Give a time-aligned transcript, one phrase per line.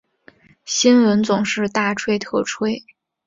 [0.65, 2.83] 新闻总是大吹特吹